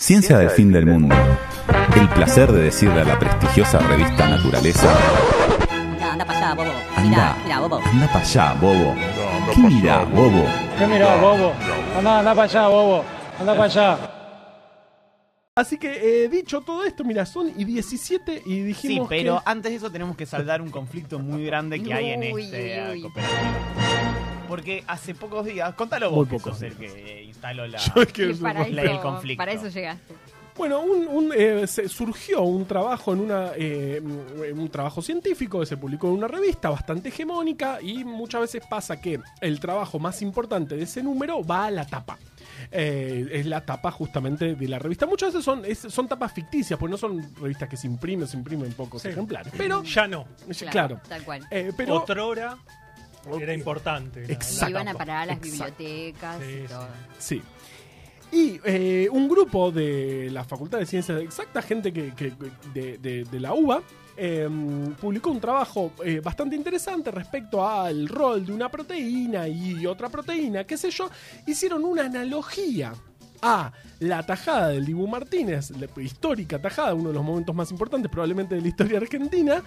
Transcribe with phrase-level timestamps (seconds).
[0.00, 1.14] Ciencia del fin del mundo.
[1.94, 4.90] El placer de decirle a la prestigiosa revista Naturaleza.
[5.70, 6.70] Anda, anda para allá, bobo.
[6.96, 7.80] Anda, Mira, bobo.
[7.84, 8.94] anda para allá, bobo.
[9.54, 10.44] ¿Qué mira, bobo?
[10.78, 11.52] ¿Qué mirá, bobo?
[11.98, 13.04] Anda, anda para allá, bobo.
[13.40, 13.98] Anda para allá.
[15.54, 19.42] Así que, eh, dicho todo esto, mira, son y 17 y Sí, dijimos pero que...
[19.50, 22.32] antes de eso tenemos que saldar un conflicto muy grande que hay en este
[22.94, 23.02] uy.
[23.02, 23.50] cooperativo.
[24.50, 27.78] Porque hace pocos días, contalo Muy vos, que pocos sos el que instaló la...
[27.94, 29.38] Yo es que- Sí, para, la eso, conflicto.
[29.38, 30.14] para eso llegaste.
[30.56, 35.64] Bueno, un, un, eh, se surgió un trabajo en una eh, un trabajo científico que
[35.64, 40.20] se publicó en una revista bastante hegemónica y muchas veces pasa que el trabajo más
[40.20, 42.18] importante de ese número va a la tapa.
[42.72, 45.06] Eh, es la tapa justamente de la revista.
[45.06, 48.36] Muchas veces son, es- son tapas ficticias, pues no son revistas que se imprimen, se
[48.36, 49.08] imprimen pocos Sí.
[49.08, 49.52] ejemplares.
[49.56, 50.26] Pero, Ya no.
[50.70, 51.46] claro, Tal cual.
[51.50, 52.58] eh, pero Otrora
[53.40, 54.26] era importante.
[54.26, 54.70] la- Exacto.
[54.70, 55.74] Iban a parar a las exacto.
[55.78, 56.88] bibliotecas Sí, y todo.
[57.18, 57.42] Sí.
[58.32, 62.32] Y eh, un grupo de la Facultad de Ciencias Exactas, gente que, que-
[62.72, 63.82] de, de- de la UBA,
[64.16, 64.48] eh,
[65.00, 70.64] publicó un trabajo eh, bastante interesante respecto al rol de una proteína y otra proteína,
[70.64, 71.10] qué sé yo.
[71.46, 72.92] Hicieron una analogía
[73.42, 78.10] a la tajada del Dibu Martínez, la histórica tajada, uno de los momentos más importantes
[78.10, 79.62] probablemente de la historia argentina,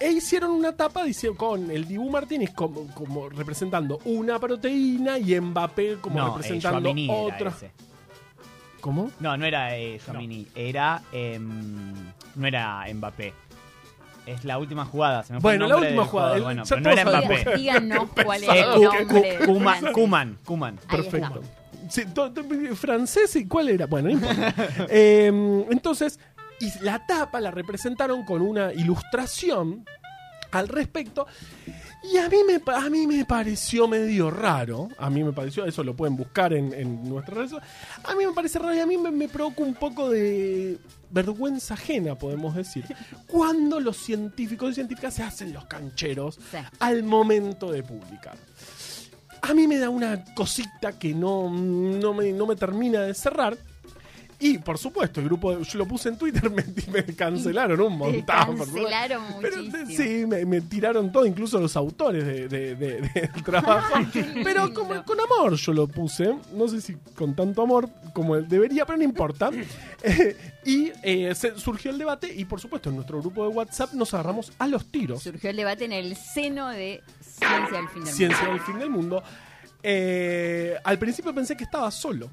[0.00, 5.38] e hicieron una tapa dice- con el Dibu Martínez como, como representando una proteína y
[5.40, 7.54] Mbappé como no, eh, representando era otra.
[8.80, 9.10] ¿Cómo?
[9.20, 11.02] No, no era eh, Tchouaméni, era...
[11.12, 11.92] em,
[12.36, 13.32] no era Mbappé.
[14.26, 15.22] Es la última jugada.
[15.22, 17.56] Se me fue Bueno, la última jugada, Bueno, pero no era Mbappé.
[17.56, 19.38] Díganos cuál es Eh, el nombre.
[20.44, 21.42] Kuman, Perfecto.
[21.88, 22.02] Sí,
[22.74, 24.54] francés y cuál era, bueno, no importa.
[24.90, 25.28] Eh,
[25.70, 26.18] entonces,
[26.60, 29.84] y la tapa la representaron con una ilustración
[30.52, 31.26] al respecto.
[32.12, 34.88] Y a mí me, a mí me pareció medio raro.
[34.98, 37.62] A mí me pareció, eso lo pueden buscar en, en nuestras redes.
[38.04, 40.78] A mí me parece raro y a mí me, me provoca un poco de
[41.10, 42.84] vergüenza ajena, podemos decir.
[43.26, 46.58] Cuando los científicos y científicas se hacen los cancheros Sí.
[46.78, 48.36] al momento de publicar.
[49.42, 53.56] A mí me da una cosita que no, no, me, no me termina de cerrar.
[54.38, 57.96] Y por supuesto, el grupo, de- yo lo puse en Twitter, me, me cancelaron un
[57.96, 58.56] montón.
[58.58, 58.74] supuesto.
[58.74, 59.56] cancelaron Pero
[59.88, 63.94] sí, me, me tiraron todo, incluso los autores de- de- de- del trabajo.
[64.44, 68.84] pero como, con amor yo lo puse, no sé si con tanto amor como debería,
[68.84, 69.50] pero no importa.
[70.08, 73.92] Eh, y eh, se- surgió el debate y por supuesto en nuestro grupo de WhatsApp
[73.94, 75.20] nos agarramos a los tiros.
[75.22, 78.52] Surgió el debate en el seno de Ciencia del Fin del Ciencia Mundo.
[78.52, 79.22] del fin del mundo.
[79.82, 82.28] Eh, al principio pensé que estaba solo.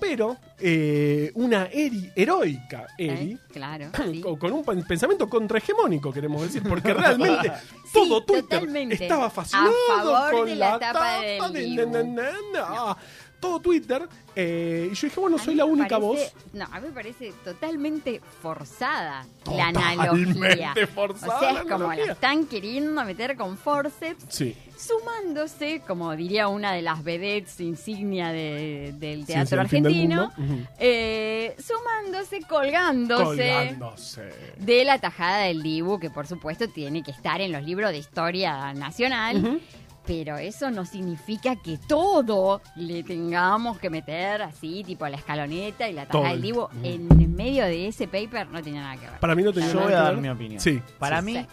[0.00, 3.38] Pero eh, una Eri, heroica Eri, ¿Eh?
[3.52, 3.90] Claro.
[4.10, 4.20] sí.
[4.20, 7.52] con, un pen- pensamiento contrahegemónico, queremos decir, porque realmente
[7.92, 8.94] todo Twitter totalmente.
[8.94, 11.92] estaba fascinado A favor con de la, la tapa del de Dibu.
[11.92, 12.96] na, na, na, na.
[13.40, 14.06] Todo Twitter.
[14.36, 16.34] eh, y yo dije, bueno, soy la única parece- voz.
[16.52, 20.74] No, a mí me parece totalmente forzada la Totalmente analogía.
[20.94, 22.06] forzada o sea, la es como analogía.
[22.06, 24.54] la están queriendo meter con forceps, Sí.
[24.76, 30.32] sumándose, como diría una de las vedettes insignia de- del teatro del argentino,
[30.78, 33.24] eh, sumándose, colgándose.
[33.24, 34.30] Colgándose.
[34.58, 37.98] De la tajada del Dibu, que por supuesto tiene que estar en los libros de
[37.98, 39.60] historia nacional.
[40.06, 45.92] Pero eso no significa que todo le tengamos que meter así, tipo la escaloneta y
[45.92, 46.22] la Todo.
[46.22, 46.54] tajada del.
[46.72, 47.20] Mm.
[47.20, 49.20] En medio de ese paper no tenía nada que ver.
[49.20, 50.22] Para mí no tenía Yo nada voy a que dar ver.
[50.22, 50.60] mi opinión.
[50.60, 50.82] Sí.
[50.98, 51.26] Para sí.
[51.26, 51.46] mí, Sí.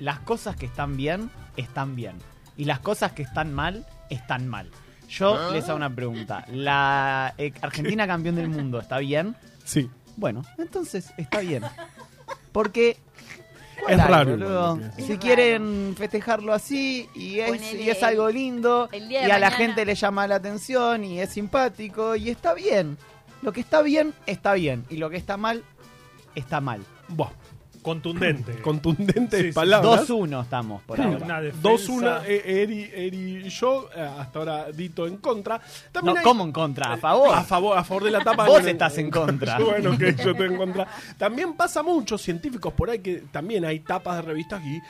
[0.00, 2.16] las cosas que están bien, están bien.
[2.56, 4.70] Y las cosas que están mal, están mal.
[5.08, 6.44] Yo les hago una pregunta.
[6.50, 9.36] ¿La eh, Argentina campeón del mundo está bien?
[9.64, 9.88] Sí.
[10.16, 11.62] Bueno, entonces está bien.
[12.52, 12.96] Porque...
[13.88, 14.76] Es ¿cuál hay, raro boludo?
[14.76, 19.08] igual, Si Es quieren festejarlo así y es, Ponele y es algo lindo el y
[19.08, 19.56] día a de la mañana.
[19.56, 22.96] gente le llama la atención y es simpático y está bien.
[23.42, 24.84] Lo que está bien, está bien.
[24.88, 25.62] Y lo que está mal,
[26.34, 26.82] está mal.
[27.08, 27.30] Buah,
[27.84, 28.52] Contundente.
[28.62, 29.52] contundentes Sí, sí.
[29.52, 30.08] palabras.
[30.08, 31.18] 2-1 estamos por ahora.
[31.24, 31.68] Una defensa.
[31.68, 35.60] 2-1, eh, Eri, Eri y yo, eh, hasta ahora Dito en contra.
[35.92, 36.94] También No, hay- ¿cómo en contra?
[36.94, 37.34] ¿A favor?
[37.34, 38.44] A favor, a favor de la tapa.
[38.46, 39.58] Vos no, no, estás en contra.
[39.60, 40.88] bueno, que yo estoy en contra.
[41.18, 44.80] También pasa muchos científicos por ahí que también hay tapas de revistas y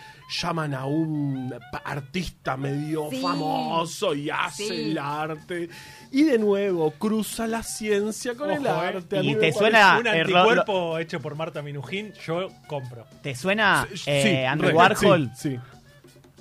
[0.41, 1.53] llaman a un
[1.85, 3.21] artista medio Sí.
[3.21, 4.91] famoso y hace Sí.
[4.93, 5.69] el arte.
[6.13, 8.87] Y de nuevo, cruza la ciencia con el Ojo, eh.
[8.87, 9.21] arte.
[9.23, 12.49] Y te suena- Un anticuerpo hecho por Marta Minujín, yo
[12.85, 13.07] compro.
[13.23, 15.59] ¿Te suena Sí, eh, re- Warhol Sí, sí.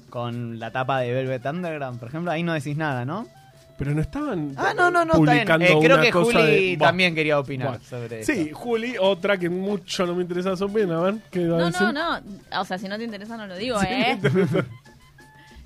[0.09, 2.31] con la tapa de Velvet Underground, por ejemplo?
[2.31, 3.27] Ahí no decís nada, ¿no?
[3.77, 5.47] Pero no estaban Ah, no, no, no, está bien.
[5.47, 6.87] publicando Eh, creo una que cosa Juli de- Buah.
[6.89, 7.83] también quería opinar Bueno.
[7.83, 8.31] sobre eso.
[8.31, 11.59] Sí, Juli, otra que mucho no me interesa su opinión, a ver, ¿qué va a
[11.59, 11.81] No, decir?
[11.91, 12.21] no, no.
[12.61, 14.19] O sea, si no te interesa, no lo digo, Sí, ¿eh?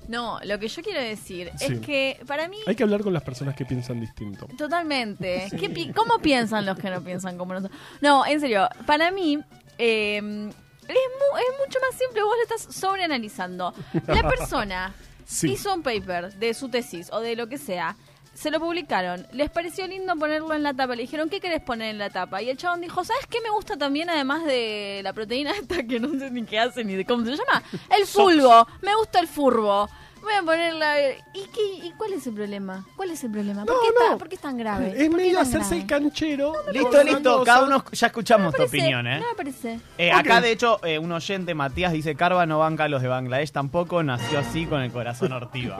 [0.08, 1.66] No, lo que yo quiero decir Sí.
[1.74, 4.48] es que para mí, Hay que hablar con las personas que piensan distinto.
[4.56, 5.48] totalmente.
[5.60, 7.78] ¿qué pi- ¿Cómo piensan los que no piensan como nosotros?
[8.00, 9.38] No, en serio, para mí
[9.76, 10.50] eh,
[10.88, 12.22] es, mu- es mucho más simple.
[12.22, 13.74] Vos lo estás sobreanalizando.
[14.06, 14.94] La persona
[15.26, 15.52] Sí.
[15.52, 17.96] hizo un paper de su tesis o de lo que sea.
[18.34, 21.90] Se lo publicaron, les pareció lindo ponerlo en la tapa, le dijeron, ¿qué querés poner
[21.90, 22.40] en la tapa?
[22.40, 25.98] Y el chabón dijo, ¿sabes qué me gusta también además de la proteína esta que
[25.98, 27.64] no sé ni qué hace ni de cómo se llama?
[27.90, 29.88] El fulbo, me gusta el furbo.
[30.22, 30.94] Voy a ponerla...
[31.34, 32.84] ¿Y, qué, ¿Y cuál es el problema?
[32.96, 33.64] ¿Cuál es el problema?
[33.64, 34.04] ¿Por, No, qué, no.
[34.06, 34.86] está- ¿Por qué es tan grave?
[34.88, 35.80] Es ¿Por qué medio tan hacerse grave?
[35.80, 36.52] el canchero.
[36.72, 37.42] Listo, listo.
[37.44, 39.20] Cada uno ya escuchamos tu parece, opinión, ¿eh?
[39.20, 39.80] No me parece.
[39.96, 40.12] Eh.
[40.12, 43.52] Acá, de hecho, eh, un oyente, Matías, dice: Carva no banca a los de Bangladesh
[43.52, 45.78] tampoco, nació así con el corazón ortiva.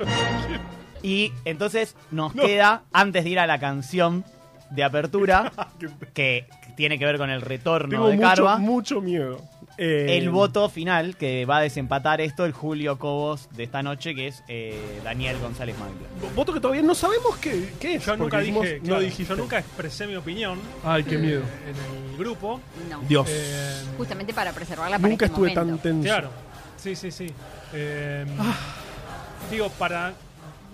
[1.02, 4.24] y entonces nos queda, antes de ir a la canción
[4.70, 5.52] de apertura,
[6.14, 6.46] que
[6.76, 9.40] tiene que ver con el retorno Tengo de mucho, Carva, mucho miedo.
[9.78, 14.12] Eh, el voto final que va a desempatar esto, el Julio Cobos de esta noche,
[14.14, 16.08] que es eh, Daniel González Maglia.
[16.34, 18.04] Voto que todavía no sabemos qué, qué es.
[18.04, 19.34] Yo nunca dijimos- dije, no dijiste.
[19.34, 21.42] yo nunca expresé mi opinión Ay, qué eh, miedo.
[21.66, 22.60] en el grupo.
[22.90, 23.00] No.
[23.08, 23.28] Dios.
[23.30, 25.76] Eh, Justamente para preservarla para Nunca este estuve momento.
[25.76, 26.02] tan tenso.
[26.08, 26.30] claro,
[26.76, 27.32] sí, sí, sí.
[27.72, 28.26] Eh,
[29.50, 30.12] Digo, para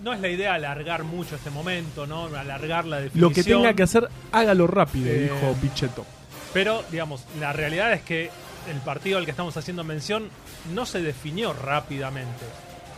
[0.03, 2.25] no es la idea alargar mucho este momento, ¿no?
[2.27, 3.21] Alargar la definición.
[3.31, 6.05] Lo que tenga que hacer, hágalo rápido, Eh, dijo Pichetto.
[6.53, 8.31] Pero, digamos, la realidad es que
[8.69, 10.29] el partido al que estamos haciendo mención
[10.73, 12.45] no se definió rápidamente.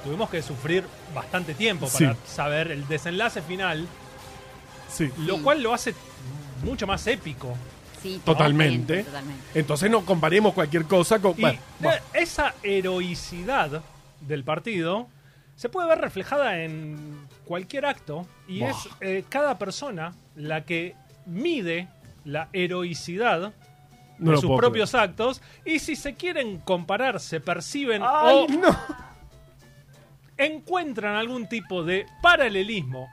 [0.04, 0.84] Tuvimos que sufrir
[1.14, 2.20] bastante tiempo para Sí.
[2.26, 3.86] saber el desenlace final,
[4.88, 5.10] Sí.
[5.18, 5.94] lo cual lo hace
[6.62, 7.56] mucho más épico.
[8.02, 9.02] Sí, Totalmente.
[9.04, 9.58] totalmente.
[9.58, 11.32] Entonces no comparemos cualquier cosa con.
[11.38, 11.42] Y
[11.80, 13.82] bueno, esa heroicidad
[14.20, 15.08] del partido
[15.56, 18.70] se puede ver reflejada en cualquier acto y Buah.
[18.70, 21.88] es eh, cada persona la que mide
[22.24, 23.52] la heroicidad
[24.18, 28.76] No de sus propios actos y si se quieren comparar, se perciben Ay, o no.
[30.38, 33.08] encuentran algún tipo de paralelismo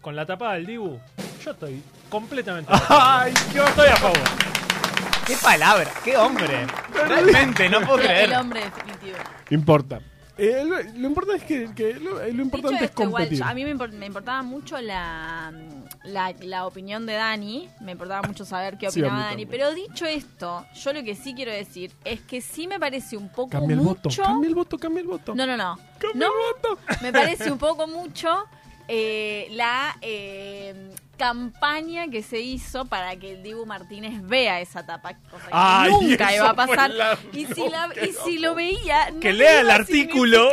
[0.00, 0.98] con la tapada del Dibu,
[1.44, 2.72] yo estoy completamente.
[2.88, 4.18] Ay, qué estoy a favor.
[5.26, 5.90] ¡Qué palabra!
[6.04, 6.66] ¡Qué hombre!
[6.94, 8.32] Realmente, no puedo El creer.
[8.36, 9.16] hombre definitivo.
[9.50, 10.00] Importa.
[10.38, 13.38] Eh, lo, lo importante es que, que lo, eh, lo importante es esto, igual, competir.
[13.40, 15.52] yo- a mí me, impor- me importaba mucho la,
[16.04, 20.06] la, la opinión de Dani, me importaba mucho saber qué Sí, opinaba Dani, pero dicho
[20.06, 23.74] esto, yo lo que sí quiero decir es que sí me parece un poco Cambia
[23.74, 24.08] el mucho...
[24.10, 25.34] voto, cambia el voto, cambia el voto.
[25.34, 25.76] No, no, no.
[25.98, 26.78] Cambia No, el voto.
[27.02, 28.44] me parece un poco mucho
[28.86, 35.14] eh, la eh, campaña que se hizo para que el Dibu Martínez vea esa tapa,
[35.30, 36.90] cosa que Ay, nunca iba a pasar.
[36.90, 39.76] la- Y si, la- y no, si lo veía, no Que lea el iba a
[39.76, 40.50] artículo.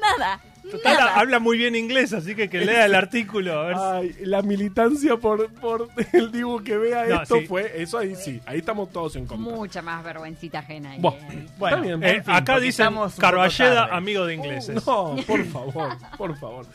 [0.00, 0.40] Nada.
[0.70, 1.14] Total, nada.
[1.18, 3.58] habla muy bien inglés, así que que lea el artículo.
[3.58, 7.46] A ver si- Ay, la militancia por, por el Dibu que vea No, esto sí.
[7.46, 7.72] fue.
[7.80, 9.50] Eso ahí sí, ahí estamos todos en contra.
[9.54, 10.90] Mucha más vergüencita ajena.
[10.90, 11.46] ahí, eh.
[11.56, 12.02] Bueno, Está bien.
[12.04, 14.74] Eh, en fin, acá dicen Carballeda, amigo de ingleses.
[14.86, 16.66] No, por favor, por favor.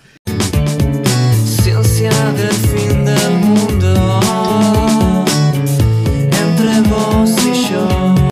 [1.81, 3.62] Ciencia del fin del mundo.